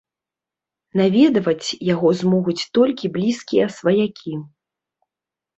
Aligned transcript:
Наведваць 1.01 1.77
яго 1.93 2.07
змогуць 2.21 2.65
толькі 2.79 3.13
блізкія 3.19 3.65
сваякі. 3.77 4.33